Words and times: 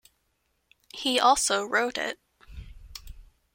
He 0.95 1.19
also 1.19 1.63
wrote 1.63 1.95
it. 1.99 2.19